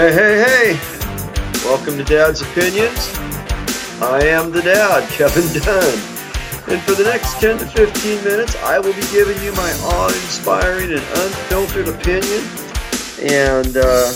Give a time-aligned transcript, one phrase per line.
[0.00, 1.60] Hey, hey, hey!
[1.62, 3.14] Welcome to Dad's Opinions.
[4.00, 5.98] I am the dad, Kevin Dunn.
[6.72, 10.06] And for the next 10 to 15 minutes, I will be giving you my awe
[10.06, 12.42] inspiring and unfiltered opinion.
[13.30, 14.10] And uh,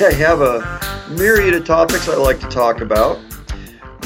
[0.06, 3.18] I have a myriad of topics I like to talk about.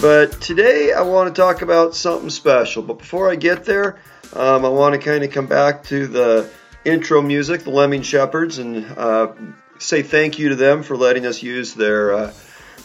[0.01, 2.81] But today I want to talk about something special.
[2.81, 3.99] But before I get there,
[4.35, 6.49] um, I want to kind of come back to the
[6.85, 9.33] intro music, the Lemming Shepherds, and uh,
[9.79, 12.33] say thank you to them for letting us use their uh,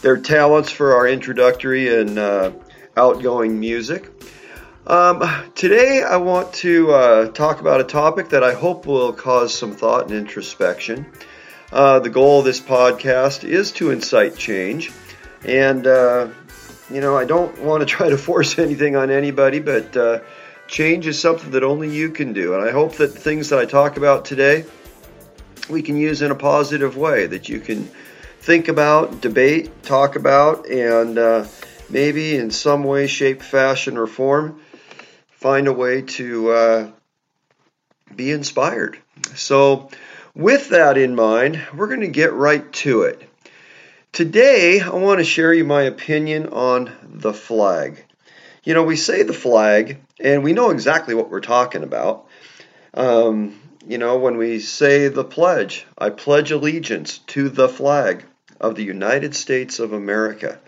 [0.02, 2.52] their talents for our introductory and uh,
[2.96, 4.08] outgoing music.
[4.86, 5.22] Um,
[5.54, 9.72] today, I want to uh, talk about a topic that I hope will cause some
[9.72, 11.06] thought and introspection.
[11.70, 14.90] Uh, the goal of this podcast is to incite change,
[15.44, 16.28] and uh,
[16.90, 20.20] you know, I don't want to try to force anything on anybody, but uh,
[20.66, 22.54] change is something that only you can do.
[22.54, 24.64] And I hope that the things that I talk about today
[25.70, 27.84] we can use in a positive way, that you can
[28.40, 31.46] think about, debate, talk about, and uh,
[31.88, 34.60] maybe in some way, shape, fashion, or form
[35.40, 36.90] find a way to uh,
[38.14, 38.98] be inspired.
[39.34, 39.90] So,
[40.34, 43.22] with that in mind, we're going to get right to it.
[44.12, 48.04] Today, I want to share you my opinion on the flag.
[48.64, 52.26] You know, we say the flag, and we know exactly what we're talking about.
[52.92, 58.24] Um, you know, when we say the pledge, I pledge allegiance to the flag
[58.60, 60.58] of the United States of America.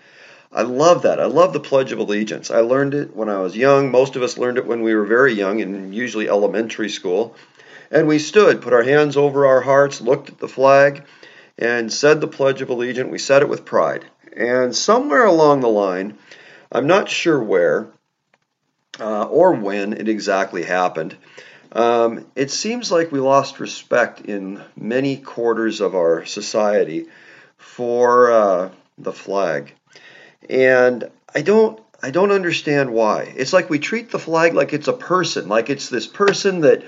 [0.50, 1.18] I love that.
[1.18, 2.50] I love the Pledge of Allegiance.
[2.50, 3.90] I learned it when I was young.
[3.90, 7.34] Most of us learned it when we were very young, in usually elementary school.
[7.90, 11.04] And we stood, put our hands over our hearts, looked at the flag,
[11.56, 13.10] and said the Pledge of Allegiance.
[13.10, 14.04] We said it with pride.
[14.36, 16.18] And somewhere along the line,
[16.70, 17.88] I'm not sure where
[19.00, 21.16] uh, or when it exactly happened,
[21.72, 27.06] um, it seems like we lost respect in many quarters of our society
[27.56, 29.74] for uh, the flag.
[30.48, 33.32] And I don't I don't understand why.
[33.36, 36.82] It's like we treat the flag like it's a person, like it's this person that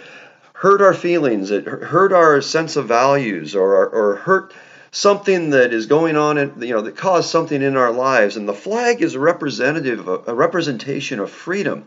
[0.55, 4.53] hurt our feelings, it hurt our sense of values, or or hurt
[4.91, 8.37] something that is going on, in, you know, that caused something in our lives.
[8.37, 11.87] And the flag is a representative, a representation of freedom,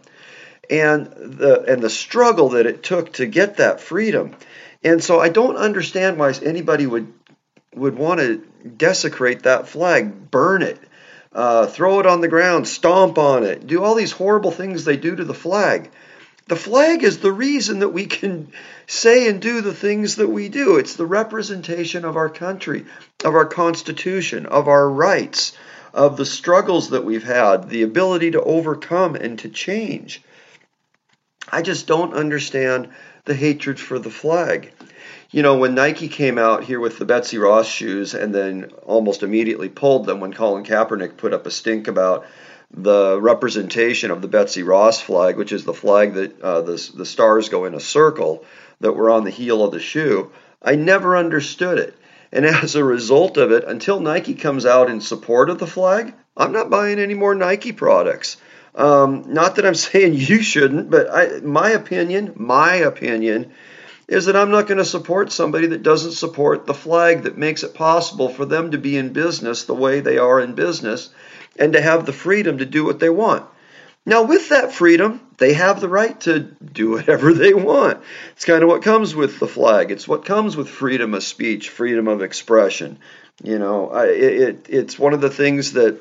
[0.70, 4.36] and the and the struggle that it took to get that freedom.
[4.84, 7.14] And so I don't understand why anybody would
[7.74, 8.44] would want to
[8.78, 10.80] desecrate that flag, burn it,
[11.34, 14.98] uh, throw it on the ground, stomp on it, do all these horrible things they
[14.98, 15.92] do to the flag.
[16.48, 18.48] The flag is the reason that we can
[18.88, 20.78] say and do the things that we do.
[20.78, 22.86] It's the representation of our country,
[23.26, 25.52] of our Constitution, of our rights,
[25.94, 30.22] of the struggles that we've had, the ability to overcome and to change.
[31.50, 32.90] I just don't understand
[33.26, 34.74] the hatred for the flag.
[35.32, 39.24] You know, when Nike came out here with the Betsy Ross shoes and then almost
[39.24, 42.26] immediately pulled them when Colin Kaepernick put up a stink about
[42.72, 47.06] the representation of the Betsy Ross flag, which is the flag that uh, the, the
[47.06, 48.44] stars go in a circle
[48.82, 50.32] that were on the heel of the shoe,
[50.62, 51.96] I never understood it.
[52.32, 56.14] And as a result of it, until Nike comes out in support of the flag,
[56.36, 58.38] I'm not buying any more Nike products.
[58.78, 63.52] Um, not that I'm saying you shouldn't, but I, my opinion, my opinion,
[64.08, 67.64] is that I'm not going to support somebody that doesn't support the flag that makes
[67.64, 71.10] it possible for them to be in business the way they are in business
[71.60, 73.46] and to have the freedom to do what they want.
[74.06, 78.02] Now, with that freedom, they have the right to do whatever they want.
[78.32, 79.92] It's kind of what comes with the flag.
[79.92, 83.00] It's what comes with freedom of speech, freedom of expression.
[83.44, 86.00] You know, I, it, it's one of the things that,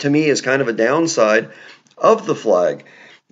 [0.00, 1.50] to me, is kind of a downside
[1.98, 2.84] of the flag.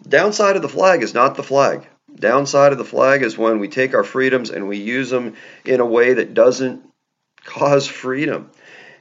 [0.07, 1.87] Downside of the flag is not the flag.
[2.15, 5.35] Downside of the flag is when we take our freedoms and we use them
[5.65, 6.83] in a way that doesn't
[7.45, 8.51] cause freedom.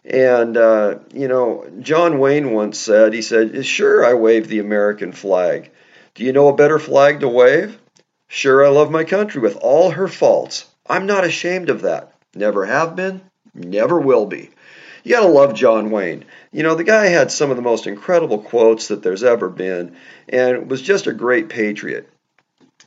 [0.03, 5.11] And, uh, you know, John Wayne once said, he said, Sure, I wave the American
[5.11, 5.71] flag.
[6.15, 7.79] Do you know a better flag to wave?
[8.27, 10.65] Sure, I love my country with all her faults.
[10.87, 12.13] I'm not ashamed of that.
[12.33, 13.21] Never have been,
[13.53, 14.49] never will be.
[15.03, 16.25] You gotta love John Wayne.
[16.51, 19.95] You know, the guy had some of the most incredible quotes that there's ever been,
[20.29, 22.07] and was just a great patriot.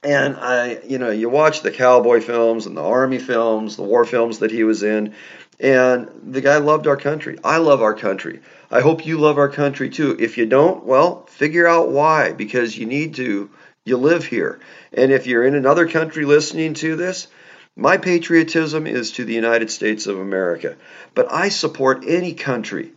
[0.03, 4.05] And I, you know, you watch the cowboy films and the army films, the war
[4.05, 5.15] films that he was in,
[5.59, 7.39] and the guy loved our country.
[7.43, 8.41] I love our country.
[8.71, 10.17] I hope you love our country too.
[10.19, 13.51] If you don't, well, figure out why, because you need to.
[13.87, 14.61] You live here.
[14.93, 17.29] And if you're in another country listening to this,
[17.77, 20.77] my patriotism is to the United States of America.
[21.15, 22.93] But I support any country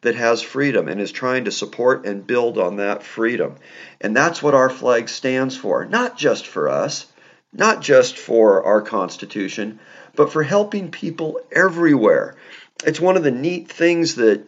[0.00, 3.56] that has freedom and is trying to support and build on that freedom.
[4.00, 7.06] And that's what our flag stands for, not just for us,
[7.52, 9.80] not just for our Constitution,
[10.14, 12.36] but for helping people everywhere.
[12.84, 14.44] it's one of the neat things that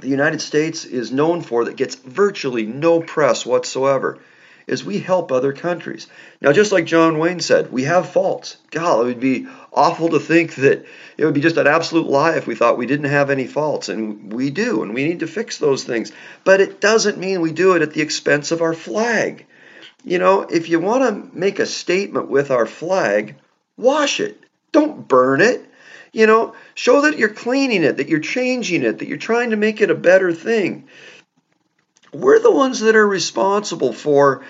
[0.00, 4.18] the United States is known for that gets virtually no press whatsoever
[4.66, 6.06] is we help other countries.
[6.40, 8.56] Now, just like John Wayne said, we have faults.
[8.70, 10.84] God, it would be awful to think that
[11.16, 13.88] it would be just an absolute lie if we thought we didn't have any faults,
[13.88, 16.12] and we do, and we need to fix those things.
[16.44, 19.46] But it doesn't mean we do it at the expense of our flag.
[20.04, 23.36] You know, if you want to make a statement with our flag,
[23.76, 24.40] wash it.
[24.72, 25.64] Don't burn it.
[26.12, 29.56] You know, show that you're cleaning it, that you're changing it, that you're trying to
[29.56, 30.88] make it a better thing.
[32.12, 34.44] We're the ones that are responsible for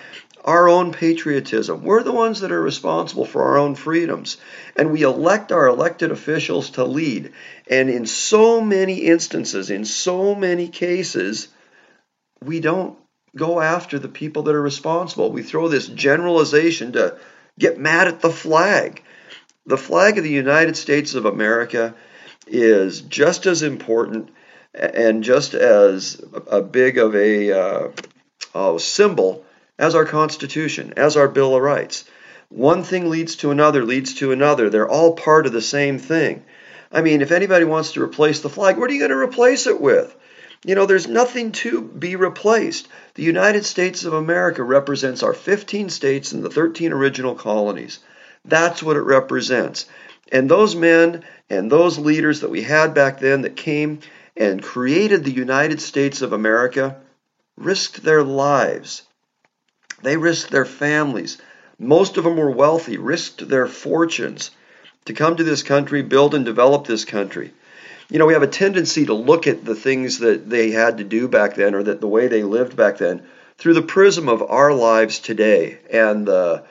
[0.44, 1.84] our own patriotism.
[1.84, 4.36] We're the ones that are responsible for our own freedoms.
[4.76, 7.32] And we elect our elected officials to lead.
[7.68, 11.48] And in so many instances, in so many cases,
[12.42, 12.98] we don't
[13.36, 15.30] go after the people that are responsible.
[15.30, 17.18] We throw this generalization to
[17.58, 19.02] get mad at the flag.
[19.66, 21.94] The flag of the United States of America
[22.48, 24.30] is just as important
[24.74, 27.88] and just as a big of a uh,
[28.54, 29.44] uh, symbol
[29.78, 32.04] as our Constitution, as our Bill of Rights.
[32.48, 34.68] One thing leads to another, leads to another.
[34.68, 36.44] They're all part of the same thing.
[36.92, 39.66] I mean, if anybody wants to replace the flag, what are you going to replace
[39.66, 40.14] it with?
[40.64, 42.86] You know, there's nothing to be replaced.
[43.14, 47.98] The United States of America represents our 15 states and the 13 original colonies.
[48.44, 49.86] That's what it represents.
[50.30, 54.00] And those men and those leaders that we had back then that came
[54.36, 56.96] and created the United States of America
[57.56, 59.02] risked their lives.
[60.02, 61.38] They risked their families.
[61.78, 64.50] Most of them were wealthy, risked their fortunes
[65.04, 67.52] to come to this country, build and develop this country.
[68.08, 71.04] You know, we have a tendency to look at the things that they had to
[71.04, 73.22] do back then or that the way they lived back then
[73.58, 76.64] through the prism of our lives today and the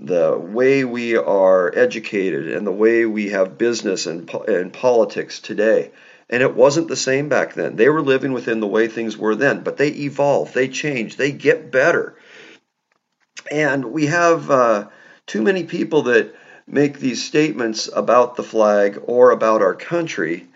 [0.00, 5.90] the way we are educated and the way we have business and, and politics today.
[6.30, 7.76] And it wasn't the same back then.
[7.76, 11.32] They were living within the way things were then, but they evolve, they change, they
[11.32, 12.16] get better.
[13.50, 14.88] And we have uh,
[15.26, 16.34] too many people that
[16.66, 20.46] make these statements about the flag or about our country,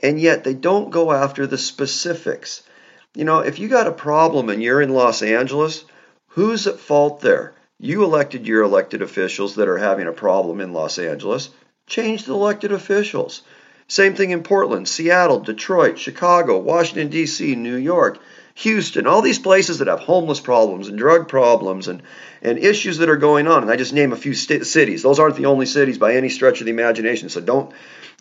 [0.00, 2.62] and yet they don't go after the specifics.
[3.14, 5.84] You know, if you got a problem and you're in Los Angeles,
[6.28, 7.54] who's at fault there?
[7.78, 11.50] You elected your elected officials that are having a problem in Los Angeles.
[11.86, 13.42] Change the elected officials.
[13.90, 18.20] Same thing in Portland, Seattle, Detroit, Chicago, Washington, D.C., New York,
[18.54, 22.00] Houston, all these places that have homeless problems and drug problems and,
[22.40, 23.62] and issues that are going on.
[23.62, 25.02] And I just name a few st- cities.
[25.02, 27.30] Those aren't the only cities by any stretch of the imagination.
[27.30, 27.72] So don't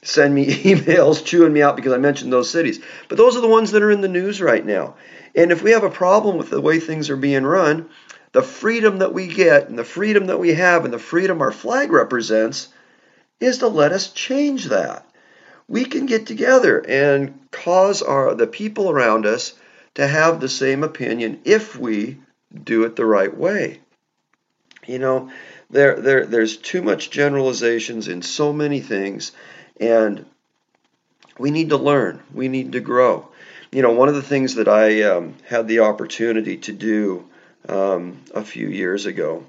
[0.02, 2.80] send me emails chewing me out because I mentioned those cities.
[3.08, 4.96] But those are the ones that are in the news right now.
[5.36, 7.90] And if we have a problem with the way things are being run,
[8.32, 11.52] the freedom that we get and the freedom that we have and the freedom our
[11.52, 12.70] flag represents
[13.40, 15.06] is to let us change that
[15.70, 19.54] we can get together and cause our the people around us
[19.94, 22.18] to have the same opinion if we
[22.64, 23.80] do it the right way.
[24.88, 25.32] You know,
[25.70, 29.32] there, there there's too much generalizations in so many things,
[29.80, 30.26] and
[31.38, 32.22] we need to learn.
[32.34, 33.30] We need to grow.
[33.72, 37.30] You know, one of the things that I um, had the opportunity to do
[37.68, 39.46] um, a few years ago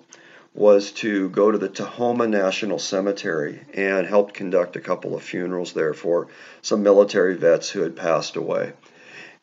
[0.55, 5.73] was to go to the Tahoma National Cemetery and helped conduct a couple of funerals
[5.73, 6.29] there for
[6.61, 8.73] some military vets who had passed away.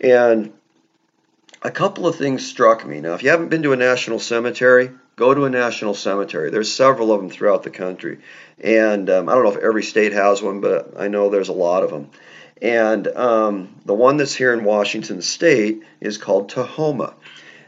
[0.02, 0.54] And
[1.62, 3.00] a couple of things struck me.
[3.00, 6.52] Now, if you haven't been to a national cemetery, go to a national cemetery.
[6.52, 8.20] There's several of them throughout the country.
[8.60, 11.54] And um, I don't know if every state has one, but I know there's a
[11.54, 12.12] lot of them.
[12.62, 17.14] And um, the one that's here in Washington State is called Tahoma.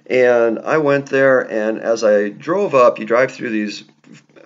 [0.09, 3.83] And I went there, and as I drove up, you drive through these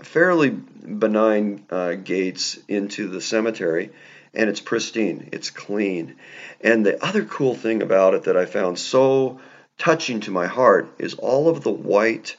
[0.01, 3.91] fairly benign uh, gates into the cemetery,
[4.33, 6.15] and it's pristine, it's clean.
[6.59, 9.39] And the other cool thing about it that I found so
[9.77, 12.35] touching to my heart is all of the white,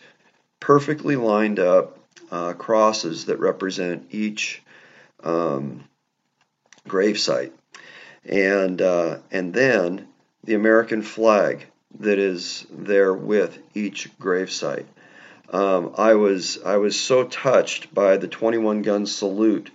[0.60, 1.98] perfectly lined up
[2.30, 4.62] uh, crosses that represent each
[5.22, 5.84] um,
[6.86, 7.52] gravesite.
[8.26, 10.08] And, uh, and then
[10.42, 11.66] the American flag
[12.00, 14.86] that is there with each gravesite.
[15.50, 19.70] Um, I was I was so touched by the 21 gun salute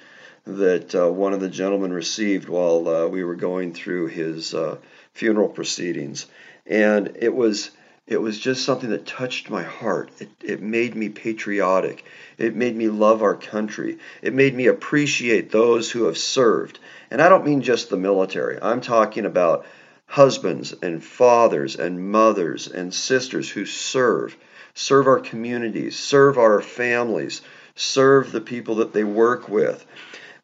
[0.45, 4.77] that uh, one of the gentlemen received while uh, we were going through his uh,
[5.13, 6.25] funeral proceedings,
[6.65, 7.71] and it was
[8.07, 10.09] it was just something that touched my heart.
[10.19, 12.03] It, it made me patriotic.
[12.39, 13.99] It made me love our country.
[14.23, 16.79] It made me appreciate those who have served.
[17.11, 18.57] And I don't mean just the military.
[18.59, 19.67] I'm talking about
[20.09, 24.35] husbands and fathers and mothers and sisters who serve,
[24.73, 27.41] serve our communities, serve our families,
[27.75, 29.85] serve the people that they work with.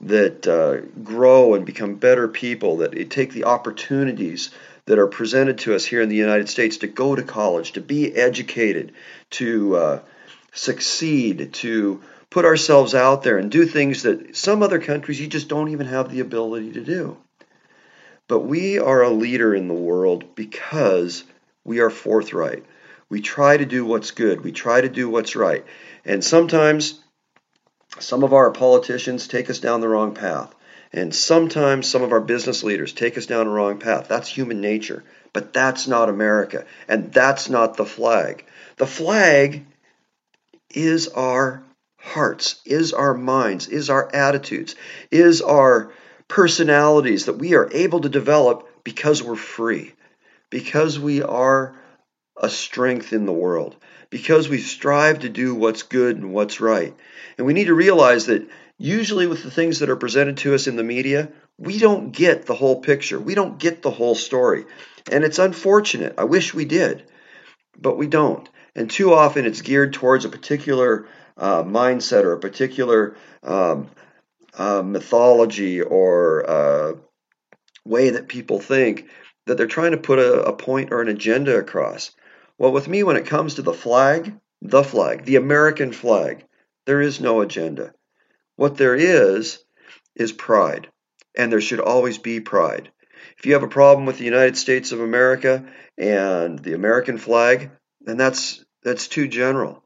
[0.02, 4.52] that uh, grow and become better people, that take the opportunities
[4.86, 7.82] that are presented to us here in the United States to go to college, to
[7.82, 8.94] be educated,
[9.32, 10.00] to uh,
[10.54, 15.48] succeed, to put ourselves out there and do things that some other countries you just
[15.48, 17.18] don't even have the ability to do.
[18.28, 21.24] But we are a leader in the world because
[21.64, 22.66] we are forthright.
[23.10, 24.42] We try to do what's good.
[24.42, 25.64] We try to do what's right.
[26.04, 27.00] And sometimes
[28.00, 30.54] some of our politicians take us down the wrong path.
[30.92, 34.08] And sometimes some of our business leaders take us down the wrong path.
[34.08, 35.04] That's human nature.
[35.34, 36.66] But that's not America.
[36.88, 38.46] And that's not the flag.
[38.78, 39.66] The flag
[40.70, 41.64] is our
[41.98, 44.76] hearts, is our minds, is our attitudes,
[45.12, 45.92] is our
[46.28, 49.94] personalities that we are able to develop because we're free,
[50.50, 51.76] because we are
[52.38, 53.76] a strength in the world,
[54.10, 56.96] because we strive to do what's good and what's right.
[57.38, 60.68] And we need to realize that usually with the things that are presented to us
[60.68, 63.20] in the media, we don't get the whole picture.
[63.20, 64.66] We don't get the whole story.
[65.12, 66.16] And it's unfortunate.
[66.18, 67.04] I wish we did,
[67.78, 68.48] but we don't.
[68.76, 73.90] And too often it's geared towards a particular uh, mindset or a particular um,
[74.58, 76.94] uh, mythology or uh,
[77.86, 79.08] way that people think
[79.46, 82.12] that they're trying to put a, a point or an agenda across.
[82.58, 86.46] Well, with me, when it comes to the flag, the flag, the American flag,
[86.86, 87.94] there is no agenda.
[88.56, 89.60] What there is,
[90.16, 90.90] is pride.
[91.38, 92.92] And there should always be pride.
[93.38, 95.66] If you have a problem with the United States of America
[95.98, 97.72] and the American flag,
[98.02, 99.84] then that's that's too general.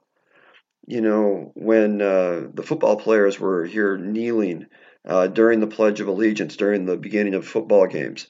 [0.90, 4.66] You know, when uh, the football players were here kneeling
[5.06, 8.26] uh, during the Pledge of Allegiance, during the beginning of football games,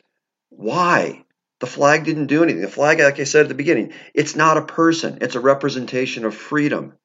[0.50, 1.24] why?
[1.62, 2.62] The flag didn't do anything.
[2.62, 5.20] The flag, like I said at the beginning, it's not a person.
[5.22, 6.96] It's a representation of freedom.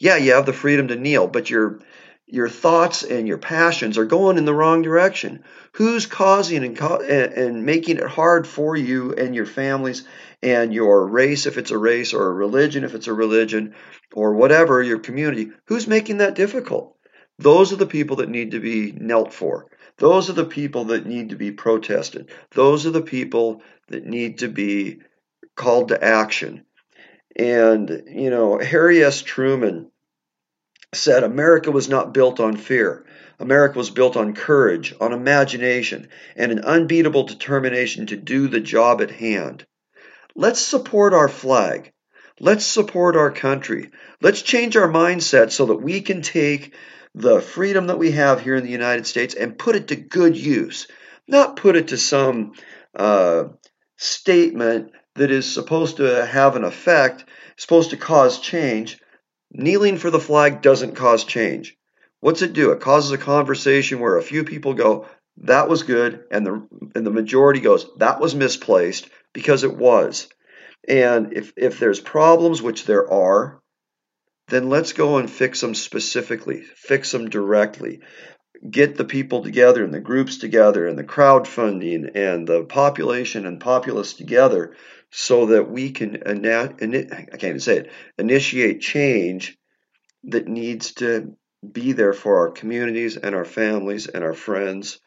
[0.00, 1.78] Yeah, you have the freedom to kneel, but your
[2.26, 5.44] your thoughts and your passions are going in the wrong direction.
[5.72, 10.06] Who's causing and, and making it hard for you and your families
[10.42, 13.74] and your race, if it's a race, or a religion, if it's a religion,
[14.12, 15.50] or whatever, your community?
[15.66, 16.96] Who's making that difficult?
[17.38, 19.66] Those are the people that need to be knelt for.
[19.98, 22.30] Those are the people that need to be protested.
[22.52, 25.00] Those are the people that need to be
[25.56, 26.64] called to action.
[27.36, 29.22] And, you know, Harry S.
[29.22, 29.90] Truman
[30.94, 33.04] said America was not built on fear.
[33.38, 39.00] America was built on courage, on imagination, and an unbeatable determination to do the job
[39.00, 39.66] at hand.
[40.34, 41.92] Let's support our flag.
[42.40, 43.90] Let's support our country.
[44.20, 46.74] Let's change our mindset so that we can take
[47.14, 50.36] the freedom that we have here in the United States and put it to good
[50.36, 50.88] use,
[51.28, 52.52] not put it to some
[52.96, 53.44] uh,
[53.96, 57.24] statement that is supposed to have an effect,
[57.56, 58.98] supposed to cause change.
[59.56, 61.76] Kneeling for the flag doesn't cause change.
[62.18, 62.72] What's it do?
[62.72, 65.06] It causes a conversation where a few people go,
[65.38, 70.28] that was good, and the and the majority goes, that was misplaced because it was.
[70.88, 73.60] And if if there's problems, which there are,
[74.48, 78.00] then let's go and fix them specifically, fix them directly.
[78.68, 83.60] Get the people together and the groups together and the crowdfunding and the population and
[83.60, 84.74] populace together
[85.16, 89.56] so that we can, I can't even say it, initiate change
[90.24, 91.36] that needs to
[91.72, 94.98] be there for our communities and our families and our friends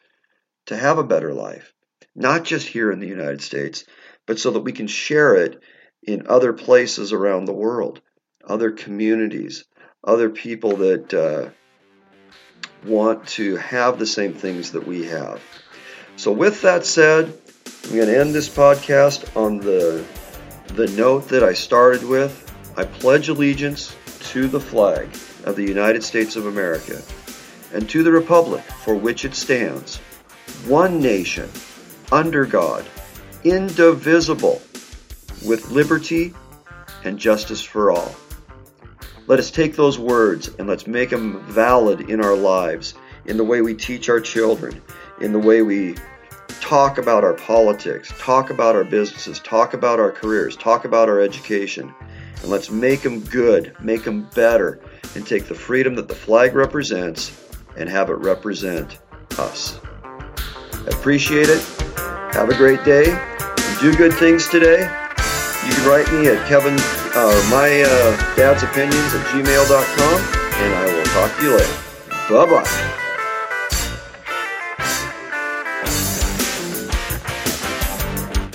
[0.64, 1.74] to have a better life,
[2.16, 3.84] not just here in the United States,
[4.26, 5.60] but so that we can share it
[6.02, 8.00] in other places around the world
[8.46, 9.64] other communities,
[10.02, 11.50] other people that uh,
[12.88, 15.42] want to have the same things that we have.
[16.16, 17.38] So, with that said,
[17.88, 20.04] I'm going to end this podcast on the
[20.74, 22.44] the note that I started with.
[22.76, 23.96] I pledge allegiance
[24.32, 25.08] to the flag
[25.44, 27.00] of the United States of America
[27.72, 29.96] and to the republic for which it stands,
[30.66, 31.48] one nation,
[32.12, 32.84] under God,
[33.42, 34.60] indivisible,
[35.46, 36.34] with liberty
[37.04, 38.14] and justice for all.
[39.26, 42.92] Let us take those words and let's make them valid in our lives,
[43.24, 44.82] in the way we teach our children,
[45.22, 45.94] in the way we
[46.68, 51.18] talk about our politics, talk about our businesses, talk about our careers, talk about our
[51.18, 51.94] education.
[52.42, 54.78] And let's make them good, make them better,
[55.14, 57.32] and take the freedom that the flag represents
[57.78, 58.98] and have it represent
[59.38, 59.80] us.
[60.36, 61.62] I appreciate it.
[62.34, 63.04] Have a great day.
[63.80, 64.82] Do good things today.
[65.64, 66.76] You can write me at Kevin
[67.14, 70.20] uh, my uh, dad's opinions at gmail.com,
[70.60, 71.78] and I will talk to you later.
[72.28, 73.04] Bye bye.